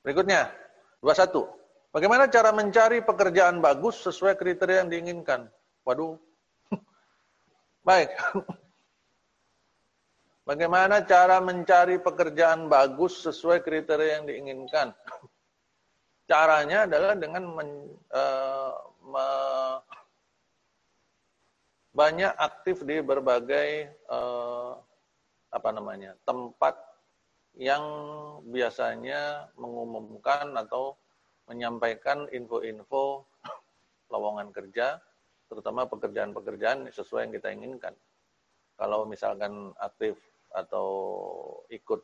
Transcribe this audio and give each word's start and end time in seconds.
Berikutnya, 0.00 0.48
21. 1.04 1.44
Bagaimana 1.90 2.30
cara 2.30 2.54
mencari 2.54 3.02
pekerjaan 3.02 3.58
bagus 3.58 4.00
sesuai 4.06 4.38
kriteria 4.38 4.86
yang 4.86 4.90
diinginkan? 4.90 5.50
Waduh. 5.84 6.16
Baik. 7.88 8.14
Bagaimana 10.48 11.06
cara 11.06 11.38
mencari 11.38 12.02
pekerjaan 12.02 12.66
bagus 12.66 13.22
sesuai 13.22 13.62
kriteria 13.62 14.18
yang 14.18 14.24
diinginkan? 14.26 14.90
Caranya 16.30 16.86
adalah 16.86 17.14
dengan 17.18 17.44
men, 17.54 17.70
uh, 18.14 18.74
me, 19.02 19.26
banyak 21.90 22.34
aktif 22.38 22.86
di 22.86 23.02
berbagai 23.02 23.94
uh, 24.10 24.78
apa 25.50 25.70
namanya 25.74 26.14
tempat 26.22 26.78
yang 27.58 27.84
biasanya 28.46 29.50
mengumumkan 29.58 30.54
atau 30.54 30.94
menyampaikan 31.50 32.30
info-info 32.30 33.26
lowongan 34.12 34.54
kerja, 34.54 35.02
terutama 35.50 35.86
pekerjaan-pekerjaan 35.90 36.86
sesuai 36.94 37.26
yang 37.26 37.34
kita 37.34 37.48
inginkan. 37.50 37.94
Kalau 38.78 39.04
misalkan 39.04 39.74
aktif 39.82 40.16
atau 40.50 40.88
ikut 41.70 42.02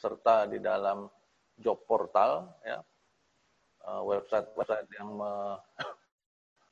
serta 0.00 0.48
di 0.48 0.60
dalam 0.60 1.08
job 1.60 1.84
portal 1.84 2.48
ya 2.64 2.80
eh, 3.84 4.02
website-website 4.04 4.88
yang 4.96 5.12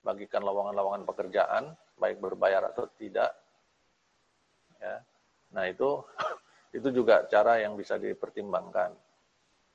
membagikan 0.00 0.40
lowongan-lowongan 0.44 1.04
pekerjaan 1.04 1.76
baik 2.00 2.20
berbayar 2.24 2.72
atau 2.72 2.88
tidak 2.96 3.36
ya 4.80 4.96
nah 5.52 5.64
itu 5.68 6.00
itu 6.74 6.88
juga 6.92 7.24
cara 7.30 7.60
yang 7.60 7.74
bisa 7.78 7.96
dipertimbangkan 7.96 8.92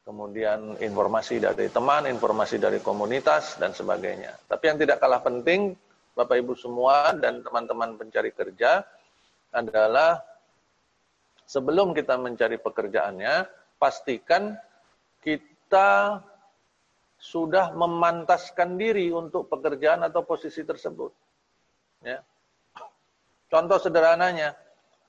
kemudian 0.04 0.78
informasi 0.84 1.40
dari 1.40 1.72
teman 1.72 2.06
informasi 2.10 2.60
dari 2.60 2.84
komunitas 2.84 3.58
dan 3.58 3.72
sebagainya 3.72 4.36
tapi 4.46 4.70
yang 4.70 4.78
tidak 4.78 5.00
kalah 5.00 5.24
penting 5.24 5.74
Bapak 6.14 6.38
Ibu 6.38 6.54
semua 6.54 7.10
dan 7.18 7.42
teman-teman 7.42 7.98
pencari 7.98 8.30
kerja 8.30 8.86
adalah 9.50 10.22
sebelum 11.46 11.94
kita 11.94 12.18
mencari 12.18 12.62
pekerjaannya, 12.62 13.50
pastikan 13.78 14.54
kita 15.22 16.22
sudah 17.18 17.72
memantaskan 17.74 18.76
diri 18.76 19.10
untuk 19.10 19.48
pekerjaan 19.48 20.04
atau 20.06 20.22
posisi 20.22 20.62
tersebut. 20.62 21.12
Ya. 22.04 22.20
Contoh 23.48 23.80
sederhananya, 23.80 24.58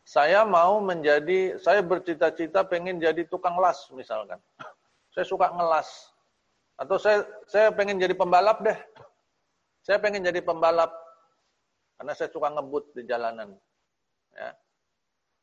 saya 0.04 0.44
mau 0.44 0.84
menjadi, 0.84 1.56
saya 1.56 1.80
bercita-cita 1.80 2.60
pengen 2.68 3.00
jadi 3.00 3.24
tukang 3.24 3.56
las 3.56 3.88
misalkan. 3.96 4.36
Saya 5.14 5.24
suka 5.24 5.46
ngelas. 5.46 6.10
Atau 6.74 6.98
saya 6.98 7.22
saya 7.46 7.70
pengen 7.70 8.02
jadi 8.02 8.18
pembalap 8.18 8.58
deh. 8.66 8.74
Saya 9.86 10.02
pengen 10.02 10.26
jadi 10.26 10.42
pembalap 10.42 10.90
karena 11.94 12.12
saya 12.18 12.34
suka 12.34 12.50
ngebut 12.50 12.98
di 12.98 13.06
jalanan. 13.06 13.54
Ya. 14.34 14.50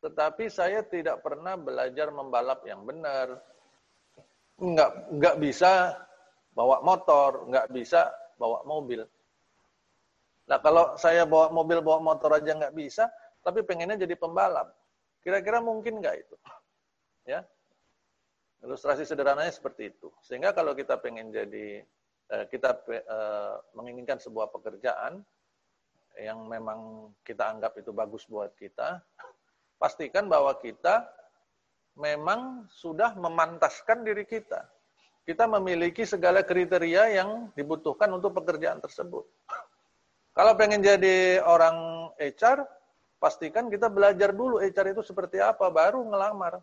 Tetapi 0.04 0.52
saya 0.52 0.84
tidak 0.84 1.24
pernah 1.24 1.56
belajar 1.56 2.12
membalap 2.12 2.68
yang 2.68 2.84
benar. 2.84 3.40
Enggak, 4.60 4.92
enggak 5.08 5.36
bisa 5.40 5.96
bawa 6.52 6.84
motor, 6.84 7.48
enggak 7.48 7.72
bisa 7.72 8.12
bawa 8.36 8.60
mobil. 8.68 9.08
Nah 10.52 10.60
kalau 10.60 11.00
saya 11.00 11.24
bawa 11.24 11.48
mobil, 11.48 11.80
bawa 11.80 12.04
motor 12.04 12.36
aja 12.36 12.52
enggak 12.52 12.76
bisa, 12.76 13.08
tapi 13.42 13.66
pengennya 13.66 14.06
jadi 14.06 14.16
pembalap. 14.18 14.74
Kira-kira 15.22 15.62
mungkin 15.62 16.02
enggak 16.02 16.26
itu? 16.26 16.36
Ya, 17.26 17.46
Ilustrasi 18.62 19.10
sederhananya 19.10 19.50
seperti 19.50 19.90
itu. 19.90 20.14
Sehingga 20.22 20.54
kalau 20.54 20.78
kita 20.78 21.02
pengen 21.02 21.34
jadi, 21.34 21.82
eh, 22.30 22.46
kita 22.46 22.78
eh, 22.94 23.56
menginginkan 23.74 24.22
sebuah 24.22 24.54
pekerjaan 24.54 25.26
yang 26.22 26.46
memang 26.46 27.10
kita 27.26 27.50
anggap 27.50 27.74
itu 27.82 27.90
bagus 27.90 28.30
buat 28.30 28.54
kita, 28.54 29.02
pastikan 29.82 30.30
bahwa 30.30 30.54
kita 30.62 31.10
memang 31.98 32.70
sudah 32.70 33.18
memantaskan 33.18 34.06
diri 34.06 34.30
kita. 34.30 34.70
Kita 35.26 35.50
memiliki 35.50 36.06
segala 36.06 36.46
kriteria 36.46 37.18
yang 37.18 37.50
dibutuhkan 37.58 38.14
untuk 38.14 38.38
pekerjaan 38.38 38.78
tersebut. 38.78 39.26
Kalau 40.38 40.54
pengen 40.54 40.86
jadi 40.86 41.42
orang 41.42 42.10
HR, 42.18 42.62
pastikan 43.22 43.70
kita 43.70 43.86
belajar 43.86 44.34
dulu 44.34 44.58
HR 44.58 44.98
itu 44.98 45.06
seperti 45.06 45.38
apa, 45.38 45.70
baru 45.70 46.02
ngelamar. 46.02 46.58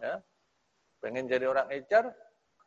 Ya. 0.00 0.24
Pengen 1.04 1.28
jadi 1.28 1.44
orang 1.44 1.68
HR, 1.68 2.08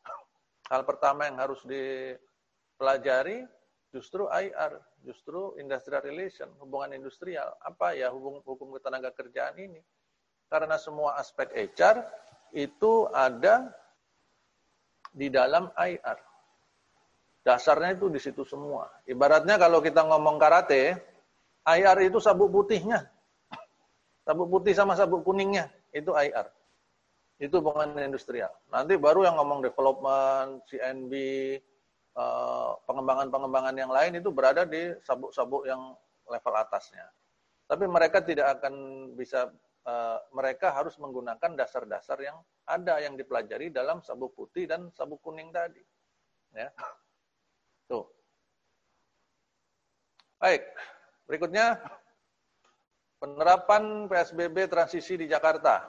hal 0.72 0.81
pertama 0.86 1.25
yang 1.25 1.42
harus 1.42 1.66
dipelajari 1.66 3.50
justru 3.90 4.30
IR, 4.30 4.78
justru 5.02 5.58
industrial 5.58 6.06
relation, 6.06 6.53
hubungan 6.62 6.94
industrial. 6.94 7.58
Apa 7.66 7.98
ya 7.98 8.14
hubung, 8.14 8.46
hukum 8.46 8.78
ketenaga 8.78 9.09
kerjaan 9.18 9.58
ini? 9.58 9.81
Karena 10.46 10.78
semua 10.78 11.18
aspek 11.18 11.50
HR 11.58 12.06
itu 12.54 13.09
ada 13.09 13.74
di 15.09 15.34
dalam 15.34 15.74
IR. 15.74 16.22
Dasarnya 17.42 17.98
itu 17.98 18.12
di 18.14 18.22
situ 18.22 18.46
semua. 18.46 18.86
Ibaratnya 19.09 19.58
kalau 19.58 19.81
kita 19.81 20.06
ngomong 20.06 20.38
karate, 20.38 21.00
IR 21.68 21.98
itu 22.08 22.24
sabuk 22.24 22.48
putihnya. 22.48 23.04
Sabuk 24.24 24.48
putih 24.48 24.72
sama 24.76 24.96
sabuk 24.96 25.24
kuningnya, 25.24 25.68
itu 25.92 26.12
IR. 26.16 26.48
Itu 27.40 27.60
hubungan 27.60 27.96
industrial. 28.00 28.52
Nanti 28.72 28.96
baru 28.96 29.24
yang 29.28 29.36
ngomong 29.40 29.64
development, 29.64 30.64
CNB, 30.68 31.14
Eh, 32.18 32.72
pengembangan-pengembangan 32.90 33.78
yang 33.78 33.94
lain 33.94 34.18
itu 34.18 34.34
berada 34.34 34.66
di 34.66 34.90
sabuk-sabuk 35.06 35.70
yang 35.70 35.94
level 36.26 36.56
atasnya. 36.58 37.06
Tapi 37.70 37.86
mereka 37.86 38.26
tidak 38.26 38.58
akan 38.58 38.74
bisa, 39.14 39.54
uh, 39.86 40.18
mereka 40.32 40.72
harus 40.72 40.96
menggunakan 40.98 41.52
dasar-dasar 41.54 42.16
yang 42.24 42.40
ada 42.64 42.98
yang 43.04 43.20
dipelajari 43.20 43.70
dalam 43.70 44.00
sabuk 44.02 44.34
putih 44.34 44.66
dan 44.66 44.88
sabuk 44.96 45.20
kuning 45.20 45.52
tadi. 45.52 45.84
Ya. 46.56 46.72
Tuh. 47.92 48.08
Baik, 50.42 50.64
berikutnya 51.28 51.78
penerapan 53.20 54.08
PSBB 54.08 54.72
transisi 54.72 55.20
di 55.20 55.28
Jakarta. 55.28 55.84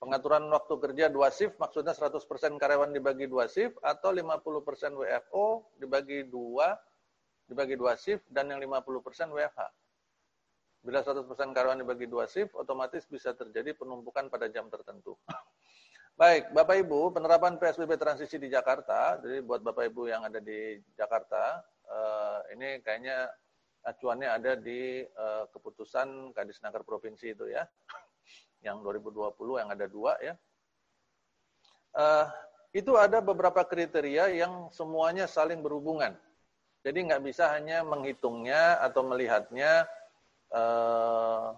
Pengaturan 0.00 0.44
waktu 0.52 0.74
kerja 0.80 1.06
dua 1.08 1.32
shift 1.32 1.56
maksudnya 1.56 1.96
100% 1.96 2.20
karyawan 2.60 2.92
dibagi 2.92 3.24
dua 3.24 3.48
shift 3.48 3.78
atau 3.80 4.12
50% 4.12 5.00
WFO 5.00 5.64
dibagi 5.80 6.28
dua 6.28 6.76
dibagi 7.48 7.76
dua 7.76 7.96
shift 7.96 8.24
dan 8.28 8.52
yang 8.52 8.60
50% 8.60 9.32
WFH. 9.32 9.60
Bila 10.84 11.00
100% 11.00 11.56
karyawan 11.56 11.80
dibagi 11.80 12.04
dua 12.04 12.28
shift, 12.28 12.52
otomatis 12.52 13.08
bisa 13.08 13.32
terjadi 13.32 13.72
penumpukan 13.72 14.28
pada 14.28 14.52
jam 14.52 14.68
tertentu. 14.68 15.16
Baik, 16.20 16.52
Bapak 16.52 16.76
Ibu, 16.84 17.10
penerapan 17.10 17.56
PSBB 17.56 17.96
transisi 17.96 18.36
di 18.36 18.52
Jakarta, 18.52 19.16
jadi 19.18 19.40
buat 19.40 19.64
Bapak 19.64 19.88
Ibu 19.88 20.12
yang 20.12 20.28
ada 20.28 20.38
di 20.38 20.78
Jakarta, 20.94 21.64
eh, 21.88 22.38
ini 22.54 22.68
kayaknya 22.84 23.32
acuannya 23.84 24.28
ada 24.32 24.52
di 24.56 25.04
eh, 25.04 25.44
keputusan 25.52 26.32
Kadisnaker 26.32 26.82
Provinsi 26.82 27.36
itu 27.36 27.46
ya 27.52 27.68
yang 28.64 28.80
2020 28.80 29.60
yang 29.60 29.68
ada 29.68 29.86
dua 29.86 30.16
ya. 30.24 30.34
Uh, 31.94 32.26
itu 32.74 32.90
ada 32.98 33.22
beberapa 33.22 33.62
kriteria 33.62 34.34
yang 34.34 34.66
semuanya 34.74 35.30
saling 35.30 35.62
berhubungan. 35.62 36.16
Jadi 36.82 37.06
nggak 37.06 37.22
bisa 37.22 37.54
hanya 37.54 37.86
menghitungnya 37.86 38.82
atau 38.82 39.06
melihatnya 39.06 39.86
uh, 40.50 41.54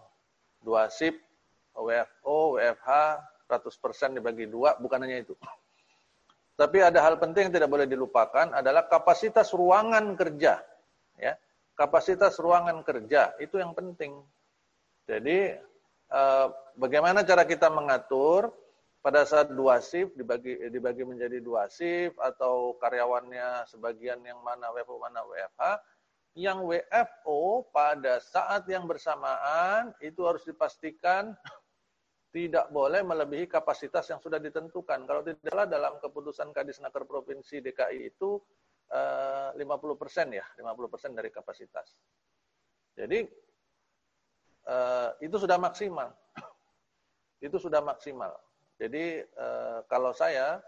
dua 0.61 0.93
sip, 0.93 1.17
WFO, 1.73 2.61
WFH, 2.61 2.91
100% 3.49 4.19
dibagi 4.21 4.45
dua, 4.45 4.77
bukan 4.77 5.09
hanya 5.09 5.25
itu. 5.25 5.33
Tapi 6.53 6.85
ada 6.85 7.01
hal 7.01 7.17
penting 7.17 7.49
yang 7.49 7.55
tidak 7.55 7.73
boleh 7.73 7.89
dilupakan 7.89 8.53
adalah 8.53 8.85
kapasitas 8.85 9.57
ruangan 9.57 10.13
kerja. 10.21 10.61
Ya, 11.17 11.41
kapasitas 11.77 12.41
ruangan 12.41 12.81
kerja 12.83 13.37
itu 13.39 13.61
yang 13.61 13.77
penting. 13.77 14.17
Jadi 15.07 15.55
Eh, 16.07 16.49
bagaimana 16.79 17.27
cara 17.27 17.43
kita 17.43 17.67
mengatur 17.67 18.55
pada 19.03 19.27
saat 19.27 19.51
dua 19.51 19.83
shift 19.83 20.15
dibagi 20.15 20.55
dibagi 20.71 21.03
menjadi 21.03 21.43
dua 21.43 21.67
shift 21.67 22.15
atau 22.23 22.79
karyawannya 22.79 23.67
sebagian 23.67 24.23
yang 24.23 24.39
mana 24.47 24.71
WFO 24.71 25.03
mana 25.03 25.27
WFH 25.27 25.63
yang 26.39 26.63
WFO 26.63 27.67
pada 27.75 28.23
saat 28.23 28.71
yang 28.71 28.87
bersamaan 28.87 29.91
itu 29.99 30.23
harus 30.23 30.47
dipastikan 30.47 31.35
tidak 32.31 32.71
boleh 32.71 33.03
melebihi 33.03 33.51
kapasitas 33.51 34.07
yang 34.07 34.23
sudah 34.23 34.39
ditentukan. 34.39 35.09
Kalau 35.11 35.27
tidaklah 35.27 35.67
dalam 35.67 35.99
keputusan 35.99 36.55
Kadisnaker 36.55 37.03
Provinsi 37.03 37.59
DKI 37.65 38.15
itu 38.15 38.39
50 38.91 39.59
eh, 39.59 39.97
persen 39.99 40.29
ya, 40.31 40.47
50 40.59 40.93
persen 40.93 41.11
dari 41.13 41.31
kapasitas. 41.35 41.91
Jadi 42.97 43.27
uh, 44.71 45.11
itu 45.21 45.37
sudah 45.37 45.59
maksimal. 45.59 46.15
itu 47.47 47.57
sudah 47.59 47.83
maksimal. 47.83 48.33
Jadi 48.77 49.25
uh, 49.37 49.85
kalau 49.91 50.13
saya 50.13 50.61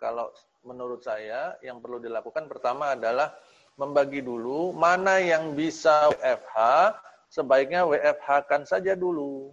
kalau 0.00 0.32
menurut 0.64 1.04
saya 1.04 1.56
yang 1.60 1.80
perlu 1.80 2.00
dilakukan 2.00 2.48
pertama 2.48 2.96
adalah 2.96 3.36
membagi 3.76 4.24
dulu 4.24 4.72
mana 4.76 5.20
yang 5.20 5.52
bisa 5.52 6.08
WFH, 6.16 6.56
sebaiknya 7.28 7.84
WFH 7.84 8.28
kan 8.48 8.62
saja 8.64 8.96
dulu. 8.96 9.52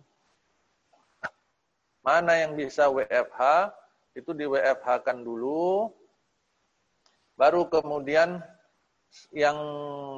Mana 2.03 2.39
yang 2.39 2.55
bisa 2.55 2.87
WFH, 2.87 3.71
itu 4.15 4.31
di 4.31 4.47
WFH 4.47 5.03
kan 5.03 5.19
dulu, 5.19 5.91
baru 7.37 7.69
kemudian 7.69 8.41
yang 9.31 9.57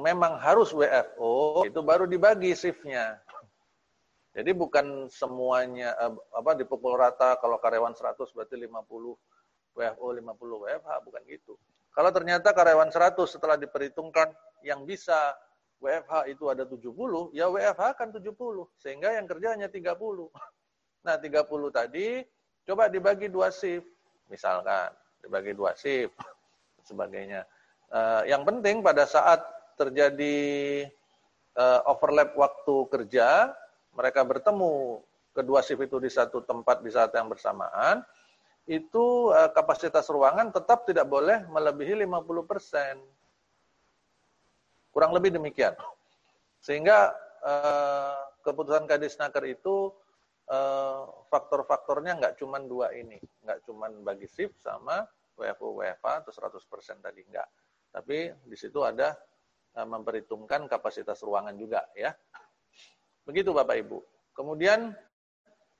memang 0.02 0.40
harus 0.40 0.74
WFO, 0.74 1.62
itu 1.68 1.80
baru 1.84 2.08
dibagi 2.08 2.56
shiftnya. 2.56 3.20
Jadi 4.30 4.50
bukan 4.54 5.10
semuanya 5.10 5.94
eh, 5.98 6.14
apa 6.34 6.54
dipukul 6.54 6.94
rata 6.94 7.34
kalau 7.42 7.58
karyawan 7.58 7.94
100 7.94 8.30
berarti 8.30 8.56
50 8.56 8.70
WFO 9.74 10.06
50 10.14 10.64
WFH 10.66 10.90
bukan 11.02 11.22
gitu. 11.26 11.54
Kalau 11.90 12.10
ternyata 12.14 12.54
karyawan 12.54 12.94
100 12.94 13.18
setelah 13.26 13.58
diperhitungkan 13.58 14.30
yang 14.62 14.86
bisa 14.86 15.34
WFH 15.82 16.30
itu 16.30 16.44
ada 16.46 16.62
70, 16.62 17.34
ya 17.34 17.50
WFH 17.50 17.98
kan 17.98 18.08
70 18.14 18.30
sehingga 18.78 19.10
yang 19.18 19.26
kerja 19.26 19.58
hanya 19.58 19.66
30. 19.66 19.98
Nah, 21.00 21.16
30 21.16 21.72
tadi 21.72 22.22
coba 22.68 22.86
dibagi 22.86 23.26
dua 23.26 23.50
shift 23.50 23.88
misalkan, 24.30 24.94
dibagi 25.24 25.56
dua 25.56 25.74
shift 25.74 26.14
sebagainya. 26.84 27.44
Uh, 27.90 28.22
yang 28.28 28.46
penting 28.46 28.80
pada 28.84 29.04
saat 29.04 29.42
terjadi 29.74 30.86
uh, 31.58 31.80
overlap 31.90 32.36
waktu 32.36 32.76
kerja 32.92 33.50
mereka 33.96 34.22
bertemu 34.22 35.02
kedua 35.34 35.62
shift 35.64 35.82
itu 35.82 35.98
di 35.98 36.10
satu 36.10 36.42
tempat 36.42 36.82
di 36.82 36.90
saat 36.90 37.10
yang 37.14 37.30
bersamaan, 37.30 38.02
itu 38.70 39.32
uh, 39.34 39.50
kapasitas 39.50 40.06
ruangan 40.10 40.52
tetap 40.54 40.86
tidak 40.86 41.06
boleh 41.06 41.42
melebihi 41.50 42.06
50%. 42.06 43.00
Kurang 44.90 45.14
lebih 45.14 45.34
demikian. 45.34 45.74
Sehingga 46.60 47.14
uh, 47.42 48.18
keputusan 48.42 48.86
Kadisnaker 48.90 49.46
itu 49.46 49.94
uh, 50.50 51.02
faktor-faktornya 51.30 52.18
nggak 52.18 52.34
cuma 52.38 52.58
dua 52.62 52.90
ini. 52.94 53.18
Nggak 53.46 53.64
cuma 53.66 53.86
bagi 54.02 54.26
shift 54.30 54.58
sama 54.62 55.06
WFO, 55.38 55.80
WFA 55.82 56.24
atau 56.24 56.32
100% 56.32 57.04
tadi. 57.04 57.20
Nggak. 57.26 57.48
Tapi 57.90 58.30
di 58.46 58.56
situ 58.56 58.82
ada 58.86 59.14
uh, 59.74 59.86
memperhitungkan 59.86 60.70
kapasitas 60.70 61.18
ruangan 61.26 61.54
juga 61.58 61.82
ya. 61.94 62.14
Begitu 63.26 63.50
Bapak 63.50 63.76
Ibu. 63.82 63.98
Kemudian 64.34 64.94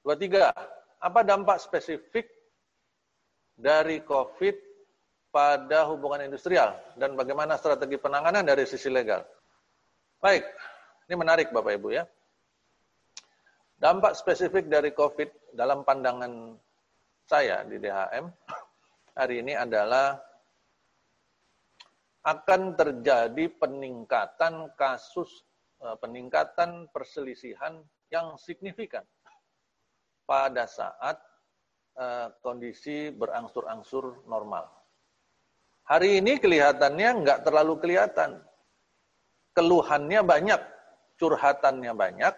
dua 0.03 0.17
tiga, 0.19 0.51
apa 1.01 1.21
dampak 1.25 1.63
spesifik 1.63 2.29
dari 3.57 4.03
COVID 4.05 4.57
pada 5.31 5.87
hubungan 5.87 6.27
industrial 6.27 6.75
dan 6.99 7.15
bagaimana 7.15 7.55
strategi 7.55 7.97
penanganan 7.97 8.43
dari 8.43 8.67
sisi 8.67 8.91
legal? 8.91 9.23
Baik, 10.21 10.45
ini 11.09 11.15
menarik 11.17 11.49
Bapak 11.55 11.79
Ibu 11.79 11.89
ya. 11.95 12.05
Dampak 13.81 14.13
spesifik 14.13 14.69
dari 14.69 14.93
COVID 14.93 15.57
dalam 15.57 15.87
pandangan 15.89 16.53
saya 17.25 17.65
di 17.65 17.81
DHM 17.81 18.29
hari 19.17 19.43
ini 19.45 19.57
adalah 19.57 20.19
akan 22.21 22.77
terjadi 22.77 23.49
peningkatan 23.57 24.73
kasus 24.77 25.45
Eh, 25.81 25.97
peningkatan 25.97 26.93
perselisihan 26.93 27.81
yang 28.13 28.37
signifikan 28.37 29.01
pada 30.29 30.69
saat 30.69 31.17
eh, 31.97 32.29
kondisi 32.45 33.09
berangsur-angsur 33.09 34.29
normal. 34.29 34.69
Hari 35.89 36.21
ini 36.21 36.37
kelihatannya 36.37 37.25
nggak 37.25 37.41
terlalu 37.49 37.81
kelihatan. 37.81 38.45
Keluhannya 39.57 40.21
banyak, 40.21 40.61
curhatannya 41.17 41.97
banyak, 41.97 42.35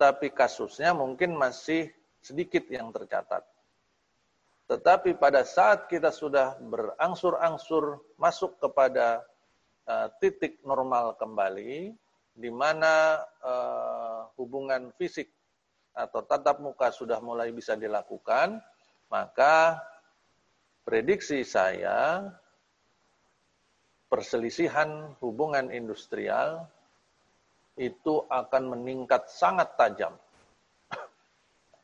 tapi 0.00 0.32
kasusnya 0.32 0.96
mungkin 0.96 1.36
masih 1.36 1.92
sedikit 2.24 2.64
yang 2.72 2.88
tercatat. 2.88 3.44
Tetapi 4.68 5.16
pada 5.16 5.48
saat 5.48 5.88
kita 5.88 6.12
sudah 6.12 6.60
berangsur-angsur 6.60 8.04
masuk 8.20 8.60
kepada 8.60 9.24
uh, 9.88 10.12
titik 10.20 10.60
normal 10.60 11.16
kembali, 11.16 11.96
di 12.36 12.50
mana 12.52 13.24
uh, 13.40 14.28
hubungan 14.36 14.92
fisik 15.00 15.32
atau 15.96 16.20
tatap 16.20 16.60
muka 16.60 16.92
sudah 16.92 17.16
mulai 17.24 17.48
bisa 17.48 17.80
dilakukan, 17.80 18.60
maka 19.08 19.80
prediksi 20.84 21.48
saya 21.48 22.28
perselisihan 24.12 25.16
hubungan 25.24 25.72
industrial 25.72 26.68
itu 27.80 28.20
akan 28.28 28.76
meningkat 28.76 29.32
sangat 29.32 29.72
tajam. 29.80 30.12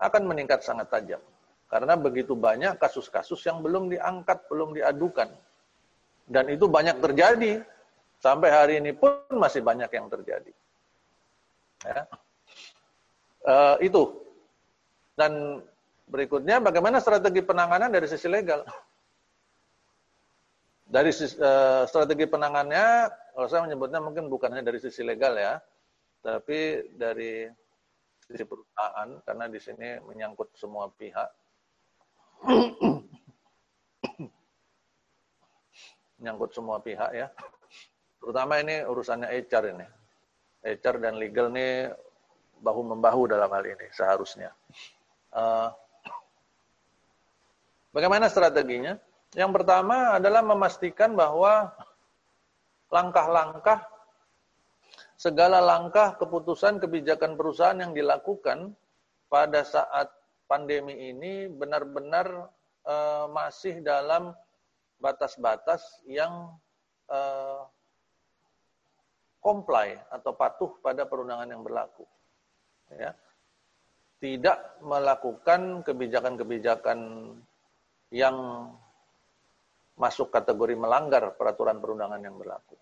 akan 0.07 0.23
meningkat 0.29 0.61
sangat 0.61 0.93
tajam. 0.93 1.25
Karena 1.75 1.99
begitu 1.99 2.39
banyak 2.39 2.79
kasus-kasus 2.79 3.43
yang 3.51 3.59
belum 3.59 3.91
diangkat, 3.91 4.47
belum 4.47 4.79
diadukan. 4.79 5.27
Dan 6.31 6.55
itu 6.55 6.71
banyak 6.71 7.03
terjadi 7.03 7.67
Sampai 8.25 8.49
hari 8.49 8.81
ini 8.81 8.97
pun 8.97 9.21
masih 9.37 9.61
banyak 9.61 9.93
yang 9.93 10.09
terjadi. 10.09 10.49
Ya. 11.85 12.09
Uh, 13.45 13.77
itu. 13.85 14.03
Dan 15.13 15.61
berikutnya 16.09 16.57
bagaimana 16.65 17.05
strategi 17.05 17.45
penanganan 17.45 17.93
dari 17.93 18.09
sisi 18.09 18.25
legal. 18.33 18.65
Dari 20.89 21.13
uh, 21.13 21.85
strategi 21.85 22.25
penanganannya, 22.25 22.87
kalau 23.37 23.47
saya 23.53 23.69
menyebutnya 23.69 24.01
mungkin 24.01 24.33
bukan 24.33 24.57
hanya 24.57 24.73
dari 24.73 24.81
sisi 24.81 25.05
legal 25.05 25.37
ya, 25.37 25.61
tapi 26.25 26.81
dari 26.97 27.45
sisi 28.25 28.45
perusahaan, 28.49 29.21
karena 29.21 29.53
di 29.53 29.61
sini 29.61 30.01
menyangkut 30.01 30.57
semua 30.57 30.89
pihak. 30.89 31.29
Menyangkut 36.25 36.57
semua 36.57 36.81
pihak 36.81 37.13
ya. 37.13 37.29
Terutama 38.17 38.57
ini 38.65 38.81
urusannya 38.89 39.29
HR 39.29 39.77
ini. 39.77 39.87
HR 40.65 40.97
dan 40.97 41.21
legal 41.21 41.53
ini 41.53 41.93
bahu-membahu 42.65 43.29
dalam 43.29 43.53
hal 43.53 43.61
ini 43.69 43.93
seharusnya. 43.93 44.49
Uh, 45.29 45.69
bagaimana 47.93 48.33
strateginya? 48.33 48.97
Yang 49.37 49.61
pertama 49.61 50.17
adalah 50.17 50.41
memastikan 50.41 51.13
bahwa 51.13 51.69
langkah-langkah 52.89 53.85
segala 55.21 55.61
langkah 55.61 56.17
keputusan 56.17 56.81
kebijakan 56.81 57.37
perusahaan 57.37 57.77
yang 57.77 57.93
dilakukan 57.93 58.73
pada 59.29 59.61
saat 59.61 60.09
pandemi 60.45 61.11
ini 61.11 61.49
benar-benar 61.49 62.51
uh, 62.85 63.27
masih 63.33 63.81
dalam 63.81 64.37
batas-batas 65.01 65.83
yang 66.09 66.53
uh, 67.11 67.65
comply 69.45 70.01
atau 70.09 70.33
patuh 70.33 70.73
pada 70.81 71.05
perundangan 71.05 71.49
yang 71.49 71.61
berlaku. 71.61 72.09
Ya. 72.97 73.13
Tidak 74.23 74.81
melakukan 74.81 75.85
kebijakan-kebijakan 75.85 76.99
yang 78.09 78.37
masuk 79.95 80.33
kategori 80.33 80.75
melanggar 80.75 81.37
peraturan 81.37 81.77
perundangan 81.77 82.25
yang 82.25 82.41
berlaku. 82.41 82.73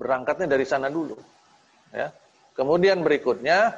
Berangkatnya 0.00 0.48
dari 0.48 0.64
sana 0.64 0.88
dulu. 0.88 1.20
Ya. 1.92 2.08
Kemudian 2.56 3.04
berikutnya 3.04 3.76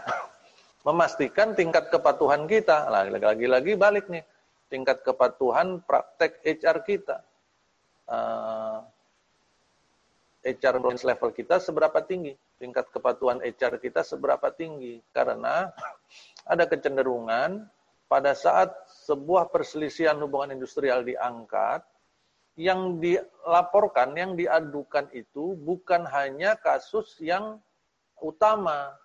memastikan 0.89 1.53
tingkat 1.53 1.93
kepatuhan 1.93 2.49
kita. 2.49 2.89
Lagi-lagi 2.89 3.77
balik 3.77 4.09
nih, 4.09 4.25
tingkat 4.73 5.05
kepatuhan 5.05 5.85
praktek 5.85 6.41
HR 6.41 6.79
kita. 6.81 7.17
Uh, 8.09 8.81
HR 10.41 10.81
level 10.81 11.31
kita 11.37 11.61
seberapa 11.61 12.01
tinggi, 12.01 12.33
tingkat 12.57 12.89
kepatuhan 12.89 13.45
HR 13.45 13.77
kita 13.77 14.01
seberapa 14.01 14.49
tinggi. 14.49 14.97
Karena 15.13 15.69
ada 16.49 16.65
kecenderungan 16.65 17.69
pada 18.09 18.33
saat 18.33 18.73
sebuah 19.05 19.53
perselisihan 19.53 20.17
hubungan 20.25 20.57
industrial 20.57 21.05
diangkat, 21.05 21.85
yang 22.59 22.99
dilaporkan, 22.99 24.17
yang 24.19 24.35
diadukan 24.35 25.07
itu 25.15 25.55
bukan 25.55 26.03
hanya 26.11 26.59
kasus 26.59 27.15
yang 27.23 27.63
utama, 28.19 28.99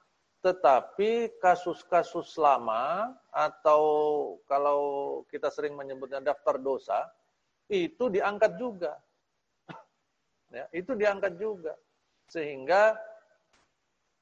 tetapi 0.44 1.40
kasus-kasus 1.40 2.36
lama 2.36 3.16
atau 3.32 3.82
kalau 4.44 4.82
kita 5.32 5.48
sering 5.48 5.72
menyebutnya 5.72 6.20
daftar 6.20 6.60
dosa, 6.60 7.08
itu 7.72 8.12
diangkat 8.12 8.60
juga 8.60 8.92
ya, 10.60 10.68
itu 10.76 10.92
diangkat 11.00 11.40
juga. 11.40 11.80
Sehingga 12.28 12.92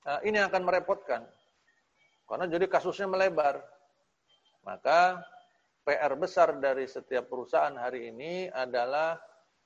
uh, 0.05 0.21
ini 0.21 0.37
akan 0.45 0.61
merepotkan. 0.61 1.25
Karena 2.29 2.45
jadi 2.45 2.69
kasusnya 2.69 3.09
melebar. 3.09 3.57
Maka 4.61 5.25
PR 5.81 6.13
besar 6.13 6.53
dari 6.61 6.85
setiap 6.85 7.33
perusahaan 7.33 7.73
hari 7.73 8.13
ini 8.13 8.45
adalah 8.53 9.17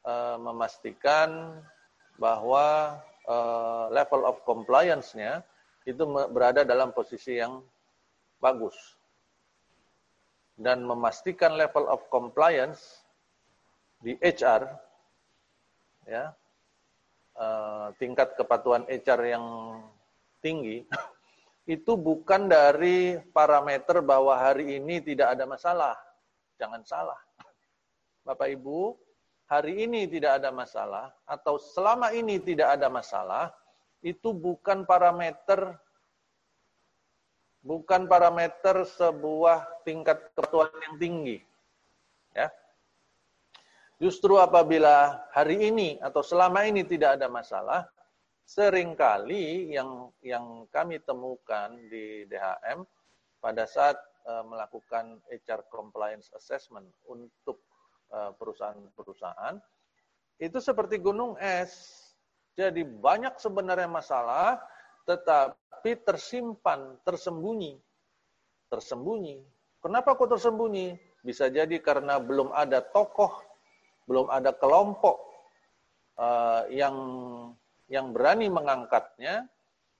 uh, 0.08 0.40
memastikan 0.40 1.60
bahwa 2.16 2.96
uh, 3.28 3.92
level 3.92 4.24
of 4.24 4.40
compliance-nya 4.48 5.44
itu 5.86 6.04
berada 6.34 6.65
dalam 6.65 6.89
posisi 6.92 7.38
yang 7.38 7.62
bagus. 8.42 8.75
Dan 10.58 10.84
memastikan 10.84 11.54
level 11.54 11.86
of 11.86 12.01
compliance 12.10 13.06
di 14.01 14.18
HR, 14.18 14.65
ya, 16.10 16.34
uh, 17.38 17.94
tingkat 18.01 18.34
kepatuhan 18.34 18.88
HR 18.89 19.22
yang 19.30 19.46
tinggi, 20.42 20.82
itu 21.75 21.94
bukan 21.94 22.50
dari 22.50 23.20
parameter 23.36 24.01
bahwa 24.01 24.34
hari 24.34 24.82
ini 24.82 25.04
tidak 25.04 25.38
ada 25.38 25.46
masalah. 25.46 25.96
Jangan 26.56 26.82
salah. 26.88 27.20
Bapak 28.25 28.48
Ibu, 28.48 28.96
hari 29.46 29.86
ini 29.86 30.10
tidak 30.10 30.42
ada 30.42 30.50
masalah 30.50 31.13
atau 31.30 31.62
selama 31.62 32.10
ini 32.15 32.42
tidak 32.42 32.80
ada 32.80 32.89
masalah 32.89 33.54
itu 34.06 34.30
bukan 34.30 34.86
parameter 34.86 35.74
bukan 37.66 38.06
parameter 38.06 38.86
sebuah 38.86 39.82
tingkat 39.82 40.30
kepatuhan 40.38 40.70
yang 40.86 40.96
tinggi. 41.02 41.38
Ya. 42.38 42.54
Justru 43.98 44.38
apabila 44.38 45.26
hari 45.34 45.74
ini 45.74 45.98
atau 45.98 46.22
selama 46.22 46.70
ini 46.70 46.86
tidak 46.86 47.18
ada 47.18 47.26
masalah, 47.26 47.90
sering 48.46 48.94
kali 48.94 49.74
yang 49.74 50.14
yang 50.22 50.70
kami 50.70 51.02
temukan 51.02 51.74
di 51.90 52.30
DHM 52.30 52.86
pada 53.42 53.66
saat 53.66 53.98
uh, 54.30 54.46
melakukan 54.46 55.18
HR 55.34 55.66
compliance 55.74 56.30
assessment 56.38 56.86
untuk 57.10 57.58
Eh, 58.16 58.32
perusahaan-perusahaan, 58.38 59.58
itu 60.38 60.62
seperti 60.62 61.02
gunung 61.02 61.34
es. 61.42 62.05
Jadi 62.56 62.88
banyak 62.88 63.36
sebenarnya 63.36 63.92
masalah, 63.92 64.64
tetapi 65.04 65.92
tersimpan, 66.08 66.96
tersembunyi. 67.04 67.76
Tersembunyi. 68.72 69.44
Kenapa 69.84 70.16
kok 70.16 70.32
tersembunyi? 70.32 70.96
Bisa 71.20 71.52
jadi 71.52 71.78
karena 71.84 72.16
belum 72.18 72.56
ada 72.56 72.80
tokoh, 72.80 73.44
belum 74.08 74.32
ada 74.32 74.56
kelompok 74.56 75.20
uh, 76.16 76.64
yang 76.72 76.96
yang 77.92 78.16
berani 78.16 78.48
mengangkatnya, 78.50 79.46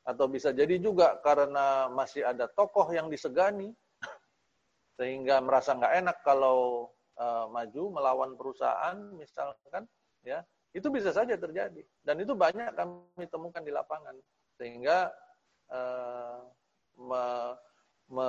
atau 0.08 0.26
bisa 0.32 0.56
jadi 0.56 0.80
juga 0.80 1.20
karena 1.22 1.92
masih 1.92 2.24
ada 2.24 2.48
tokoh 2.48 2.88
yang 2.96 3.12
disegani, 3.12 3.76
sehingga 4.98 5.44
merasa 5.44 5.76
nggak 5.76 5.94
enak 6.02 6.18
kalau 6.24 6.90
uh, 7.20 7.46
maju 7.52 7.84
melawan 8.00 8.32
perusahaan 8.40 8.96
misalkan 9.14 9.84
ya 10.24 10.42
itu 10.76 10.92
bisa 10.92 11.16
saja 11.16 11.40
terjadi 11.40 11.80
dan 12.04 12.20
itu 12.20 12.36
banyak 12.36 12.76
kami 12.76 13.24
temukan 13.32 13.64
di 13.64 13.72
lapangan 13.72 14.12
sehingga 14.60 15.08
uh, 15.72 16.44
me, 17.00 17.24
me, 18.12 18.28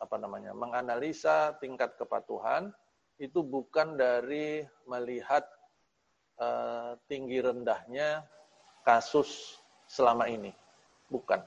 apa 0.00 0.16
namanya 0.16 0.56
menganalisa 0.56 1.52
tingkat 1.60 1.92
kepatuhan 2.00 2.72
itu 3.20 3.44
bukan 3.44 4.00
dari 4.00 4.64
melihat 4.88 5.44
uh, 6.40 6.96
tinggi 7.12 7.44
rendahnya 7.44 8.24
kasus 8.88 9.60
selama 9.84 10.32
ini 10.32 10.56
bukan 11.12 11.44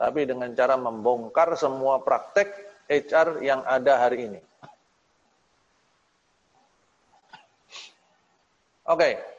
tapi 0.00 0.24
dengan 0.24 0.56
cara 0.56 0.80
membongkar 0.80 1.52
semua 1.52 2.00
praktek 2.00 2.48
HR 2.88 3.44
yang 3.44 3.60
ada 3.68 4.08
hari 4.08 4.24
ini 4.24 4.40
Oke. 8.86 9.02
Okay. 9.02 9.35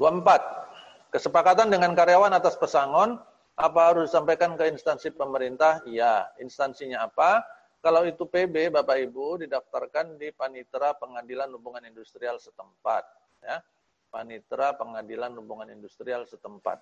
24. 0.00 1.12
Kesepakatan 1.12 1.68
dengan 1.68 1.92
karyawan 1.92 2.32
atas 2.32 2.54
pesangon, 2.54 3.18
apa 3.58 3.80
harus 3.90 4.08
disampaikan 4.08 4.54
ke 4.54 4.70
instansi 4.70 5.10
pemerintah? 5.12 5.82
Iya. 5.84 6.30
Instansinya 6.38 7.04
apa? 7.04 7.42
Kalau 7.82 8.06
itu 8.06 8.26
PB, 8.26 8.74
Bapak 8.74 8.98
Ibu, 9.10 9.42
didaftarkan 9.42 10.18
di 10.18 10.30
Panitra 10.34 10.94
Pengadilan 10.94 11.50
Hubungan 11.52 11.82
Industrial 11.84 12.38
setempat. 12.38 13.02
Ya. 13.42 13.58
Panitra 14.08 14.72
Pengadilan 14.78 15.34
Hubungan 15.36 15.68
Industrial 15.74 16.24
setempat. 16.24 16.80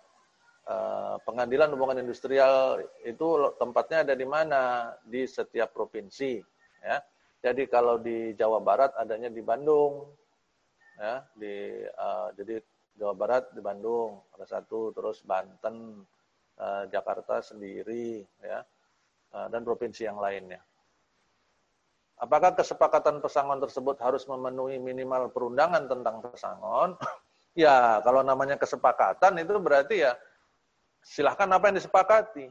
Uh, 0.66 1.14
pengadilan 1.22 1.70
hubungan 1.70 2.02
industrial 2.02 2.82
itu 3.06 3.54
tempatnya 3.54 4.02
ada 4.02 4.18
di 4.18 4.26
mana? 4.26 4.90
Di 5.06 5.22
setiap 5.22 5.70
provinsi. 5.70 6.42
Ya 6.82 6.98
jadi 7.46 7.62
kalau 7.70 8.02
di 8.02 8.34
Jawa 8.34 8.58
Barat 8.58 8.90
adanya 8.98 9.30
di 9.30 9.38
Bandung, 9.38 10.02
ya 10.98 11.22
di 11.38 11.78
uh, 11.94 12.34
jadi 12.34 12.58
Jawa 12.96 13.14
Barat 13.14 13.52
di 13.52 13.60
Bandung 13.60 14.24
ada 14.32 14.48
satu, 14.48 14.92
terus 14.96 15.20
Banten, 15.20 16.00
uh, 16.56 16.84
Jakarta 16.88 17.44
sendiri, 17.44 18.24
ya 18.40 18.64
uh, 19.36 19.46
dan 19.52 19.60
provinsi 19.62 20.08
yang 20.08 20.16
lainnya. 20.16 20.60
Apakah 22.16 22.56
kesepakatan 22.56 23.20
pesangon 23.20 23.60
tersebut 23.60 24.00
harus 24.00 24.24
memenuhi 24.24 24.80
minimal 24.80 25.28
perundangan 25.28 25.84
tentang 25.84 26.24
pesangon? 26.24 26.96
ya, 27.52 28.00
kalau 28.00 28.24
namanya 28.24 28.56
kesepakatan 28.56 29.36
itu 29.36 29.52
berarti 29.60 30.08
ya 30.08 30.16
silahkan 31.04 31.46
apa 31.52 31.68
yang 31.68 31.76
disepakati. 31.76 32.48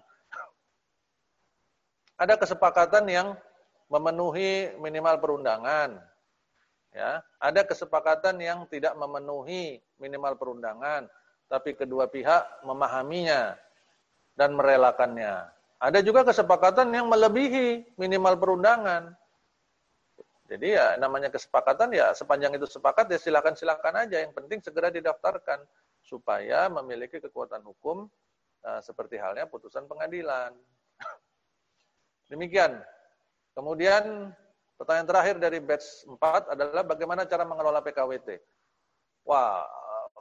Ada 2.16 2.38
kesepakatan 2.40 3.10
yang 3.10 3.28
memenuhi 3.90 4.78
minimal 4.78 5.18
perundangan. 5.20 6.00
Ya, 6.96 7.20
ada 7.44 7.68
kesepakatan 7.68 8.40
yang 8.40 8.64
tidak 8.72 8.96
memenuhi 8.96 9.84
minimal 10.00 10.40
perundangan, 10.40 11.12
tapi 11.52 11.76
kedua 11.76 12.08
pihak 12.08 12.64
memahaminya 12.64 13.60
dan 14.40 14.56
merelakannya. 14.56 15.52
Ada 15.76 16.00
juga 16.00 16.24
kesepakatan 16.24 16.88
yang 16.96 17.12
melebihi 17.12 18.00
minimal 18.00 18.40
perundangan. 18.40 19.12
Jadi 20.48 20.78
ya 20.78 20.96
namanya 20.96 21.28
kesepakatan 21.28 21.92
ya 21.92 22.16
sepanjang 22.16 22.56
itu 22.56 22.64
sepakat 22.64 23.12
ya 23.12 23.20
silakan-silakan 23.20 24.08
aja. 24.08 24.24
Yang 24.24 24.34
penting 24.40 24.60
segera 24.64 24.88
didaftarkan 24.88 25.60
supaya 26.00 26.72
memiliki 26.72 27.20
kekuatan 27.20 27.60
hukum 27.66 28.08
uh, 28.64 28.80
seperti 28.80 29.20
halnya 29.20 29.44
putusan 29.52 29.84
pengadilan. 29.84 30.56
Demikian 32.32 32.80
Kemudian 33.56 34.36
pertanyaan 34.76 35.08
terakhir 35.08 35.36
dari 35.40 35.60
batch 35.64 36.08
4 36.08 36.54
adalah 36.56 36.84
bagaimana 36.84 37.24
cara 37.28 37.48
mengelola 37.48 37.80
PKWT. 37.80 38.40
Wah, 39.26 39.66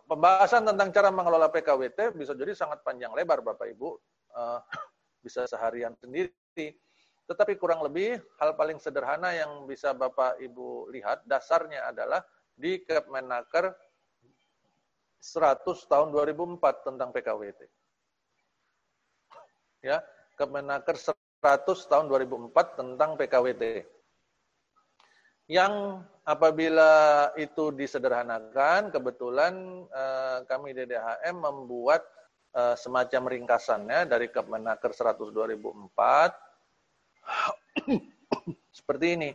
pembahasan 0.08 0.64
tentang 0.64 0.88
cara 0.94 1.11
mengelola 1.12 1.50
PKWT 1.50 2.16
bisa 2.16 2.32
jadi 2.32 2.56
sangat 2.56 2.80
panjang 2.87 3.12
lebar 3.12 3.42
Bapak 3.44 3.68
Ibu. 3.68 3.88
Uh, 4.34 4.61
bisa 5.25 5.49
seharian 5.49 5.96
sendiri. 5.96 6.76
Tetapi 7.25 7.56
kurang 7.56 7.80
lebih 7.80 8.20
hal 8.37 8.52
paling 8.52 8.76
sederhana 8.76 9.32
yang 9.32 9.64
bisa 9.64 9.96
Bapak 9.96 10.37
Ibu 10.37 10.92
lihat 10.92 11.25
dasarnya 11.25 11.88
adalah 11.88 12.20
di 12.52 12.84
Kepmenaker 12.84 13.73
100 15.25 15.64
tahun 15.88 16.12
2004 16.12 16.61
tentang 16.84 17.08
PKWT. 17.16 17.61
Ya, 19.80 20.04
Kepmenaker 20.37 20.96
100 21.00 21.16
tahun 21.88 22.12
2004 22.12 22.76
tentang 22.76 23.16
PKWT. 23.16 23.64
Yang 25.44 26.00
apabila 26.24 26.92
itu 27.36 27.68
disederhanakan, 27.76 28.88
kebetulan 28.88 29.84
eh, 29.92 30.38
kami 30.48 30.72
DDHM 30.72 31.36
membuat 31.36 32.00
eh, 32.56 32.76
semacam 32.80 33.28
ringkasannya 33.28 34.08
dari 34.08 34.32
Kemenaker 34.32 34.92
100 34.96 35.20
2004 35.20 36.32
seperti 38.78 39.06
ini. 39.20 39.30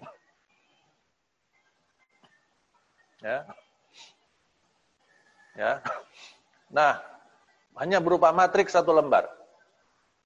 Ya. 3.22 3.46
Ya. 5.60 5.84
Nah, 6.72 7.04
hanya 7.78 8.00
berupa 8.00 8.32
matriks 8.32 8.74
satu 8.74 8.96
lembar. 8.96 9.28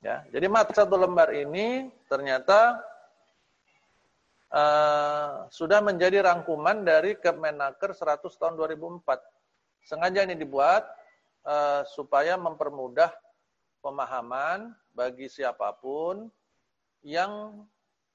Ya, 0.03 0.27
jadi 0.35 0.51
mat 0.51 0.67
satu 0.75 0.99
lembar 0.99 1.31
ini 1.31 1.87
ternyata 2.11 2.75
uh, 4.53 5.49
sudah 5.49 5.81
menjadi 5.81 6.21
rangkuman 6.21 6.85
dari 6.85 7.17
Kemenaker 7.17 7.91
100 7.91 8.21
tahun 8.37 8.53
2004. 8.55 9.03
Sengaja 9.83 10.23
ini 10.23 10.37
dibuat 10.37 10.87
uh, 11.43 11.83
supaya 11.89 12.39
mempermudah 12.39 13.11
pemahaman 13.83 14.71
bagi 14.95 15.27
siapa 15.27 15.75
pun 15.75 16.31
yang 17.03 17.65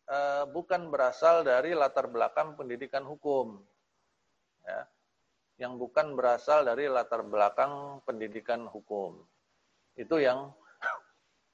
uh, 0.08 0.48
bukan 0.48 0.88
berasal 0.88 1.44
dari 1.44 1.76
latar 1.76 2.08
belakang 2.08 2.56
pendidikan 2.56 3.04
hukum. 3.04 3.60
Ya, 4.64 4.88
yang 5.60 5.76
bukan 5.76 6.16
berasal 6.16 6.64
dari 6.64 6.88
latar 6.88 7.20
belakang 7.26 8.00
pendidikan 8.08 8.64
hukum. 8.64 9.20
Itu 9.98 10.22
yang 10.22 10.54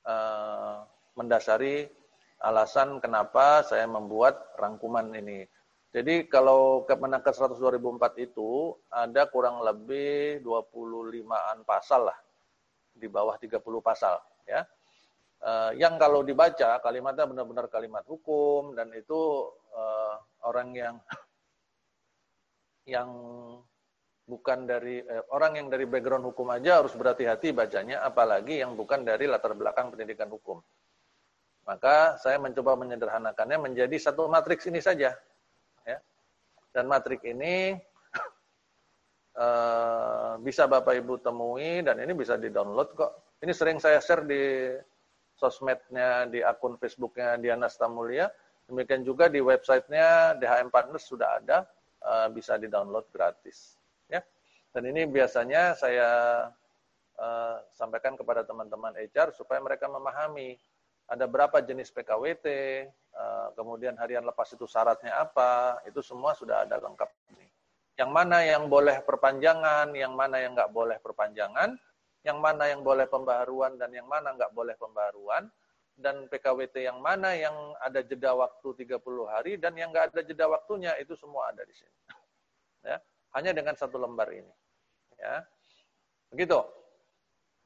uh, 0.07 0.87
mendasari 1.19 1.91
alasan 2.45 3.01
kenapa 3.01 3.65
saya 3.65 3.89
membuat 3.89 4.53
rangkuman 4.61 5.09
ini. 5.17 5.49
Jadi 5.95 6.27
kalau 6.27 6.85
Kemenaker 6.85 7.33
100 7.33 7.57
2004 7.57 8.27
itu 8.27 8.75
ada 8.91 9.31
kurang 9.31 9.63
lebih 9.63 10.43
25-an 10.43 11.65
pasal 11.65 12.11
lah. 12.11 12.19
Di 12.93 13.09
bawah 13.09 13.39
30 13.41 13.59
pasal 13.81 14.21
ya. 14.45 14.67
Uh, 15.45 15.77
yang 15.77 16.01
kalau 16.01 16.25
dibaca 16.25 16.81
kalimatnya 16.81 17.29
benar-benar 17.29 17.69
kalimat 17.69 18.01
hukum 18.09 18.73
dan 18.73 18.89
itu 18.97 19.53
uh, 19.77 20.17
orang 20.49 20.73
yang 20.73 20.97
yang 22.97 23.09
bukan 24.25 24.65
dari 24.65 25.05
eh, 25.05 25.25
orang 25.37 25.61
yang 25.61 25.69
dari 25.69 25.85
background 25.85 26.25
hukum 26.33 26.49
aja 26.49 26.81
harus 26.81 26.97
berhati-hati 26.97 27.53
bacanya, 27.53 28.01
apalagi 28.01 28.65
yang 28.65 28.73
bukan 28.73 29.05
dari 29.05 29.29
latar 29.29 29.53
belakang 29.53 29.93
pendidikan 29.93 30.33
hukum. 30.33 30.65
Maka 31.65 32.21
saya 32.21 32.37
mencoba 32.37 32.77
menyederhanakannya 32.77 33.59
menjadi 33.73 33.97
satu 33.97 34.29
matriks 34.29 34.69
ini 34.69 34.85
saja, 34.85 35.17
ya. 35.89 35.99
Dan 36.77 36.89
matriks 36.89 37.25
ini 37.25 37.73
eh, 39.45 40.33
bisa 40.45 40.69
Bapak 40.69 40.93
Ibu 41.01 41.25
temui 41.25 41.81
dan 41.81 42.01
ini 42.05 42.13
bisa 42.13 42.37
di 42.37 42.53
download 42.53 42.93
kok. 42.93 43.41
Ini 43.41 43.53
sering 43.57 43.81
saya 43.81 44.01
share 44.05 44.29
di 44.29 44.73
sosmednya, 45.35 46.29
di 46.29 46.45
akun 46.45 46.77
Facebooknya 46.77 47.41
Diana 47.41 47.73
Stamulia. 47.73 48.29
Demikian 48.65 49.05
juga 49.05 49.29
di 49.29 49.41
websitenya 49.41 50.41
DHM 50.41 50.69
Partners 50.69 51.05
sudah 51.09 51.41
ada, 51.41 51.65
eh, 52.05 52.29
bisa 52.33 52.61
di 52.61 52.69
download 52.69 53.09
gratis. 53.09 53.81
Dan 54.75 54.91
ini 54.91 55.07
biasanya 55.07 55.79
saya 55.79 56.11
uh, 57.15 57.57
sampaikan 57.71 58.19
kepada 58.19 58.43
teman-teman 58.43 58.91
HR 58.99 59.31
supaya 59.31 59.63
mereka 59.63 59.87
memahami 59.87 60.59
ada 61.05 61.25
berapa 61.29 61.61
jenis 61.61 61.93
PKWT, 61.93 62.47
eh, 62.89 63.49
kemudian 63.57 63.95
harian 64.01 64.25
lepas 64.25 64.49
itu 64.53 64.65
syaratnya 64.65 65.13
apa, 65.21 65.81
itu 65.85 66.01
semua 66.01 66.33
sudah 66.33 66.65
ada 66.65 66.81
lengkap. 66.81 67.11
Yang 67.95 68.11
mana 68.11 68.43
yang 68.43 68.67
boleh 68.67 69.07
perpanjangan, 69.07 69.95
yang 69.95 70.19
mana 70.19 70.43
yang 70.43 70.59
nggak 70.59 70.73
boleh 70.75 70.99
perpanjangan, 70.99 71.79
yang 72.27 72.41
mana 72.43 72.67
yang 72.67 72.81
boleh 72.83 73.07
pembaharuan 73.07 73.79
dan 73.79 73.93
yang 73.95 74.09
mana 74.09 74.35
nggak 74.35 74.51
boleh 74.51 74.75
pembaharuan, 74.75 75.47
dan 75.95 76.27
PKWT 76.27 76.91
yang 76.91 76.99
mana 76.99 77.39
yang 77.39 77.55
ada 77.79 78.03
jeda 78.03 78.35
waktu 78.35 78.67
30 78.83 78.99
hari 79.31 79.55
dan 79.63 79.79
yang 79.79 79.95
nggak 79.95 80.11
ada 80.11 80.21
jeda 80.27 80.51
waktunya 80.51 80.91
itu 80.99 81.15
semua 81.15 81.55
ada 81.55 81.63
di 81.63 81.75
sini. 81.75 81.99
Ya, 82.85 83.01
hanya 83.33 83.57
dengan 83.57 83.73
satu 83.73 83.97
lembar 83.97 84.29
ini. 84.29 84.53
Ya. 85.17 85.41
Begitu. 86.29 86.61